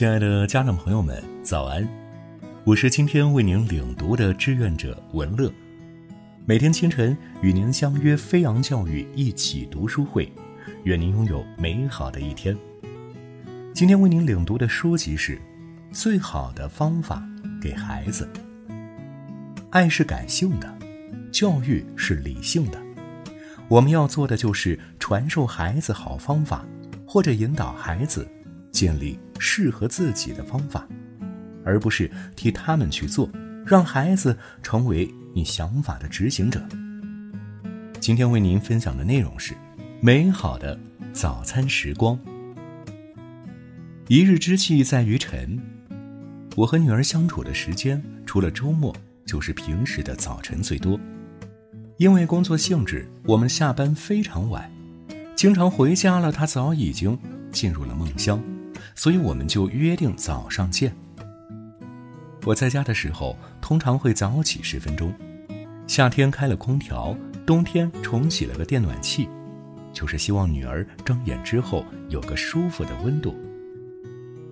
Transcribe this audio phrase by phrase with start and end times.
[0.00, 1.86] 亲爱的家长朋友们，早安！
[2.64, 5.52] 我是今天为您领读的志愿者文乐。
[6.46, 10.32] 每天清晨与您相约飞扬教育一起读书会，
[10.84, 12.56] 愿您拥有美好的一天。
[13.74, 15.36] 今天为您领读的书籍是
[15.92, 17.22] 《最好的方法
[17.60, 18.26] 给孩子》。
[19.68, 20.78] 爱是感性的，
[21.30, 22.80] 教育是理性的。
[23.68, 26.64] 我们要做的就是传授孩子好方法，
[27.06, 28.26] 或者引导孩子
[28.70, 30.86] 建立适合自己的方法，
[31.64, 33.30] 而不是替他们去做，
[33.66, 36.60] 让孩子成为你想法的执行者。
[38.00, 39.54] 今天为您分享的内容是
[40.00, 40.78] 美好的
[41.12, 42.18] 早餐时光。
[44.08, 45.60] 一日之计在于晨，
[46.56, 48.94] 我和女儿相处的时间，除了周末，
[49.24, 50.98] 就是平时的早晨最多。
[51.98, 54.68] 因为工作性质，我们下班非常晚，
[55.36, 57.16] 经常回家了，她早已经
[57.52, 58.42] 进入了梦乡，
[58.94, 60.94] 所以我们就约定早上见。
[62.44, 65.12] 我在家的时候，通常会早起十分钟，
[65.86, 69.28] 夏天开了空调，冬天重启了个电暖气，
[69.92, 73.34] 就是希望女儿睁眼之后有个舒服的温度。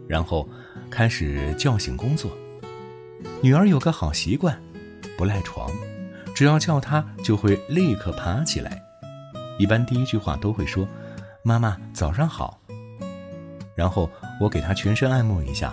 [0.06, 0.49] 然后
[0.91, 2.31] 开始叫醒工作。
[3.43, 4.61] 女儿有个好习惯，
[5.17, 5.71] 不赖床。
[6.34, 8.81] 只要叫她，就会立刻爬起来。
[9.59, 10.87] 一般第一句话都会说
[11.43, 12.61] ：“妈妈，早上好。”
[13.79, 15.73] 然后我给他全身按摩一下，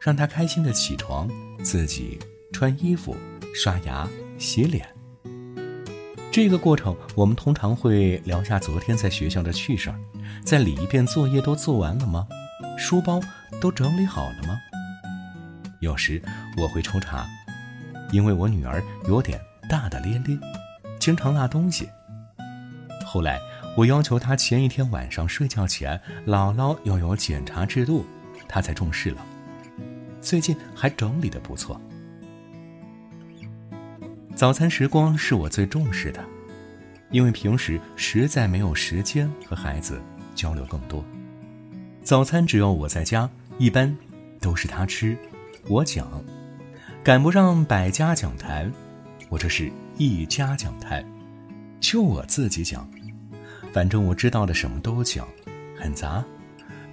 [0.00, 1.30] 让他开心的起床，
[1.62, 2.18] 自己
[2.52, 3.16] 穿衣服、
[3.54, 4.84] 刷牙、洗脸。
[6.32, 9.96] 这个过程，我们通常会聊下昨天在学校的趣事儿，
[10.44, 12.26] 再理一遍作业都做完了吗？
[12.76, 13.20] 书包
[13.60, 14.58] 都整理好了吗？
[15.78, 16.20] 有时
[16.56, 17.24] 我会抽查，
[18.10, 19.40] 因为我女儿有点。
[19.68, 20.38] 大大咧咧，
[21.00, 21.88] 经常落东西。
[23.04, 23.40] 后来
[23.76, 28.06] 我要求他前一天晚上睡觉前，姥姥要有检查制度，
[28.48, 29.24] 他才重视了。
[30.22, 31.78] 最近还整理的不错。
[34.34, 36.24] 早餐时光是我最重视的，
[37.10, 40.00] 因为平时实在没有时间和孩子
[40.34, 41.04] 交流更多。
[42.02, 43.28] 早餐只要我在家，
[43.58, 43.94] 一般
[44.40, 45.14] 都是他吃，
[45.68, 46.08] 我讲，
[47.04, 48.72] 赶不上百家讲坛。
[49.28, 51.04] 我这是一家讲坛，
[51.78, 52.88] 就我自己讲，
[53.76, 55.28] 反正我知道的什么都讲，
[55.78, 56.24] 很杂。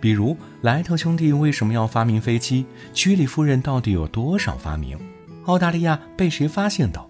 [0.01, 2.65] 比如莱特兄弟为什么要发明飞机？
[2.91, 4.99] 居里夫人到底有多少发明？
[5.45, 7.01] 澳大利亚被谁发现的？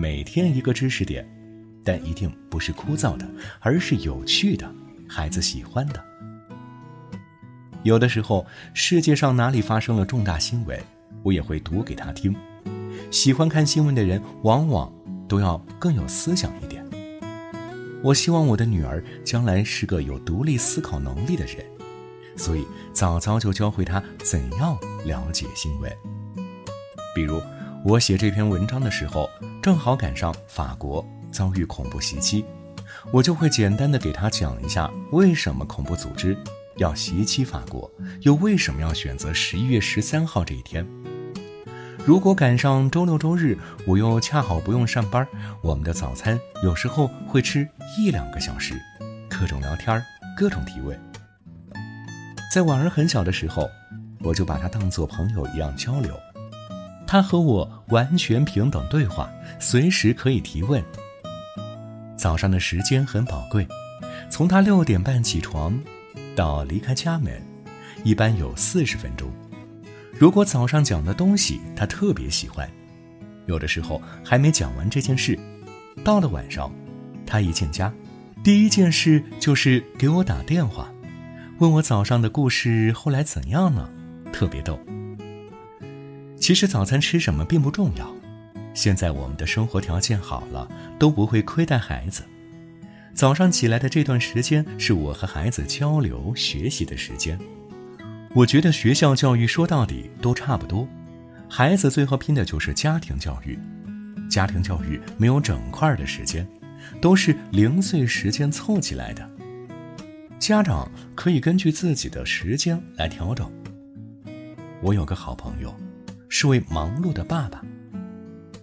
[0.00, 1.28] 每天一个知识点，
[1.84, 3.28] 但一定不是枯燥的，
[3.60, 4.66] 而是有趣的，
[5.06, 6.02] 孩子喜欢的。
[7.82, 10.80] 有的时候，世界上哪里发生了重大新闻，
[11.22, 12.34] 我也会读给他听。
[13.10, 14.90] 喜欢看新闻的人，往往
[15.28, 16.82] 都要更有思想一点。
[18.02, 21.64] 我希望我的女儿将来是个有独立思考能力的人，
[22.36, 25.92] 所以早早就教会她怎样了解新闻。
[27.14, 27.42] 比如，
[27.84, 29.28] 我写这篇文章的时候，
[29.60, 32.44] 正好赶上法国遭遇恐怖袭击，
[33.12, 36.36] 我就会简单的给她讲一下为什么恐怖组织
[36.76, 40.86] 要袭击法国，又为什么要选择十一月十三号这一天。
[42.08, 43.54] 如果赶上周六周日，
[43.86, 45.28] 我又恰好不用上班，
[45.60, 48.80] 我们的早餐有时候会吃一两个小时，
[49.28, 50.02] 各种聊天，
[50.34, 50.98] 各种提问。
[52.50, 53.68] 在婉儿很小的时候，
[54.20, 56.18] 我就把她当做朋友一样交流，
[57.06, 59.30] 她和我完全平等对话，
[59.60, 60.82] 随时可以提问。
[62.16, 63.68] 早上的时间很宝贵，
[64.30, 65.78] 从她六点半起床
[66.34, 67.34] 到离开家门，
[68.02, 69.30] 一般有四十分钟。
[70.18, 72.68] 如果早上讲的东西他特别喜欢，
[73.46, 75.38] 有的时候还没讲完这件事，
[76.02, 76.72] 到了晚上，
[77.24, 77.92] 他一进家，
[78.42, 80.92] 第一件事就是给我打电话，
[81.58, 83.88] 问我早上的故事后来怎样了，
[84.32, 84.76] 特别逗。
[86.36, 88.12] 其实早餐吃什么并不重要，
[88.74, 90.68] 现在我们的生活条件好了，
[90.98, 92.24] 都不会亏待孩子。
[93.14, 97.38] 早上起来的这段时间是我和孩子交流学习的时间。
[98.34, 100.86] 我觉得学校教育说到底都差不多，
[101.48, 103.58] 孩子最后拼的就是家庭教育。
[104.28, 106.46] 家庭教育没有整块的时间，
[107.00, 109.28] 都是零碎时间凑起来的。
[110.38, 113.50] 家长可以根据自己的时间来调整。
[114.82, 115.74] 我有个好朋友，
[116.28, 117.64] 是位忙碌的爸爸，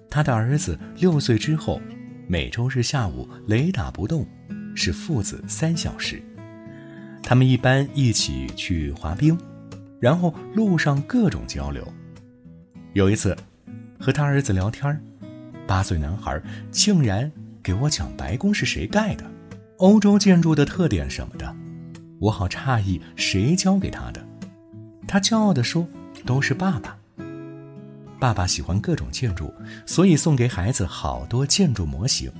[0.10, 1.82] 他的儿子六岁之后，
[2.28, 4.26] 每周日下午雷打不动，
[4.76, 6.22] 是父子三小时，
[7.24, 9.38] 他们一般一起去滑冰。
[10.06, 11.84] 然后路上各种交流。
[12.94, 13.36] 有一次，
[14.00, 15.02] 和他儿子聊天
[15.66, 17.32] 八岁男孩竟然
[17.64, 19.26] 给我讲白宫是谁盖的，
[19.78, 21.56] 欧洲建筑的特点什么的，
[22.20, 24.24] 我好诧异，谁教给他的？
[25.08, 25.88] 他骄傲地说
[26.24, 26.96] ：“都是爸爸。”
[28.22, 29.52] 爸爸喜欢各种建筑，
[29.88, 32.32] 所以送给孩子好多建筑模型。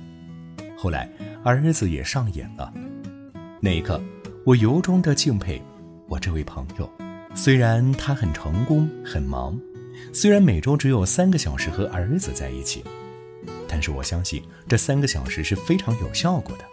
[0.78, 1.10] 后来
[1.42, 2.72] 儿子也上瘾了。
[3.60, 4.00] 那一刻，
[4.44, 5.60] 我由衷的敬佩
[6.08, 6.88] 我这位朋友。
[7.36, 9.60] 虽然他很成功、很忙，
[10.12, 12.82] 虽然每周只有三个小时和儿子在一起，
[13.68, 16.64] 但是我相信这三个小时是非常有效果的。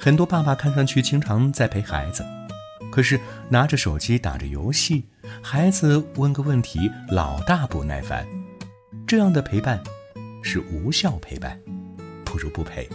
[0.00, 2.24] 很多爸爸看上去经常在陪孩子，
[2.90, 3.20] 可是
[3.50, 5.04] 拿着手机打着游戏，
[5.42, 8.26] 孩子问个问题老大不耐烦，
[9.06, 9.80] 这样的陪伴
[10.42, 11.60] 是无效陪伴，
[12.24, 12.88] 不如不陪。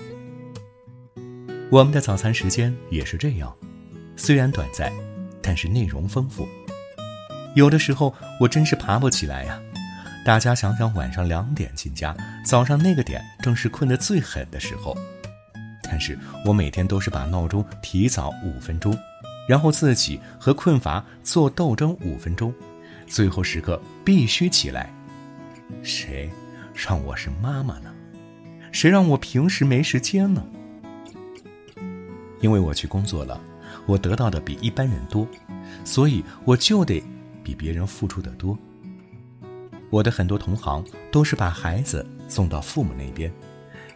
[1.69, 3.55] 我们的早餐时间也是这样，
[4.17, 4.91] 虽然短暂，
[5.41, 6.47] 但是内容丰富。
[7.55, 9.59] 有的时候我真是爬不起来呀！
[10.25, 12.15] 大家想想，晚上两点进家，
[12.45, 14.97] 早上那个点正是困得最狠的时候。
[15.83, 18.97] 但是我每天都是把闹钟提早五分钟，
[19.47, 22.51] 然后自己和困乏做斗争五分钟，
[23.05, 24.91] 最后时刻必须起来。
[25.83, 26.29] 谁
[26.73, 27.93] 让我是妈妈呢？
[28.71, 30.43] 谁让我平时没时间呢？
[32.41, 33.39] 因为我去工作了，
[33.85, 35.27] 我得到的比一般人多，
[35.85, 37.03] 所以我就得。
[37.43, 38.57] 比别人付出的多。
[39.89, 43.31] 我的很多同行都是把孩子送到父母那边，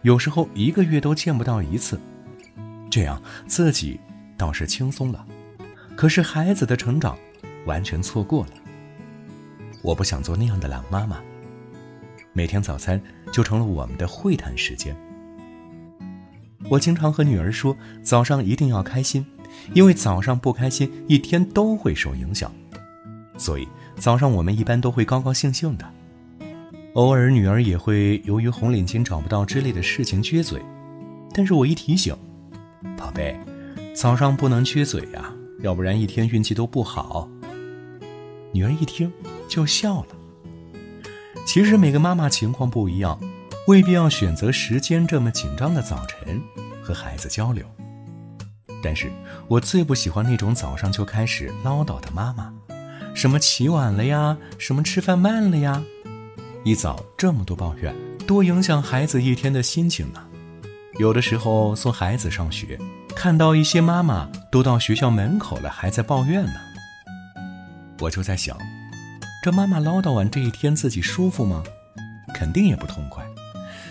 [0.02, 1.98] 有时候一个月都见不到一次，
[2.88, 3.98] 这样自己
[4.36, 5.26] 倒是轻松了，
[5.96, 7.18] 可是孩子的成长
[7.66, 8.52] 完全错过了。
[9.82, 11.20] 我不想做那样的懒妈妈，
[12.32, 13.00] 每天早餐
[13.32, 14.96] 就成了我们的会谈时间。
[16.68, 19.26] 我经常和女儿说，早上一定要开心，
[19.74, 22.52] 因为早上不开心，一天都会受影响。
[23.38, 25.90] 所以早上我们一般都会高高兴兴的，
[26.94, 30.60] 偶尔女儿也会由于红领巾找不到之类的事情撅嘴，
[31.32, 32.16] 但是我一提醒，
[32.96, 33.38] 宝贝，
[33.94, 37.28] 早上不能撅嘴呀，要不然一天运气都不好。
[38.52, 39.12] 女儿一听
[39.48, 40.08] 就笑了。
[41.46, 43.18] 其实每个妈妈情况不一样，
[43.68, 46.42] 未必要选择时间这么紧张的早晨
[46.82, 47.64] 和孩子交流，
[48.82, 49.10] 但是
[49.46, 52.52] 我最不喜欢那种早上就开始唠叨的妈妈。
[53.18, 54.38] 什么起晚了呀？
[54.58, 55.82] 什么吃饭慢了呀？
[56.62, 57.92] 一早这么多抱怨，
[58.28, 60.24] 多影响孩子一天的心情呢。
[61.00, 62.78] 有的时候送孩子上学，
[63.16, 66.52] 看到一些妈妈都到学校门口了，还在抱怨呢。
[67.98, 68.56] 我就在想，
[69.42, 71.64] 这妈妈唠叨完这一天，自己舒服吗？
[72.32, 73.26] 肯定也不痛快。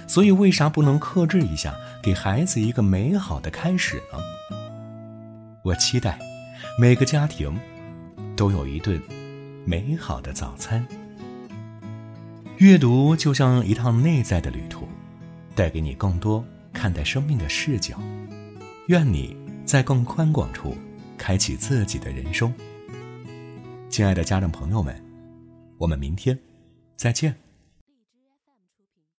[0.07, 4.57] 所以为啥不能克制一下，给孩子一个美好的开始呢？
[5.63, 6.18] 我期待
[6.80, 7.59] 每个家庭。
[8.35, 9.01] 都有一顿
[9.68, 10.88] 美好的早餐。
[12.56, 14.88] 阅读就像一趟内在的旅途，
[15.56, 16.42] 带给你更多
[16.72, 18.02] 看待生命的视角。
[18.88, 19.36] 愿你
[19.66, 20.74] 在更宽广处
[21.18, 22.54] 开启自己的人生。
[23.90, 24.96] 亲爱的家长朋友们，
[25.78, 26.40] 我们明天
[26.96, 27.36] 再见。